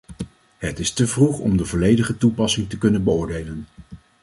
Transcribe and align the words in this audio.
Het 0.57 0.79
is 0.79 0.91
te 0.93 1.07
vroeg 1.07 1.39
om 1.39 1.57
de 1.57 1.65
volledige 1.65 2.17
toepassing 2.17 2.69
te 2.69 2.77
kunnen 2.77 3.03
beoordelen. 3.03 3.67